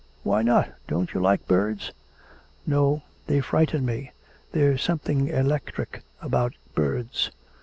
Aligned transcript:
'Why 0.23 0.41
not; 0.41 0.71
don't 0.87 1.13
you 1.13 1.19
like 1.19 1.45
birds?' 1.47 1.91
'No, 2.65 3.03
they 3.27 3.39
frighten 3.39 3.85
me; 3.85 4.13
there's 4.51 4.81
something 4.81 5.27
electric 5.27 6.01
about 6.23 6.55
birds.' 6.73 7.29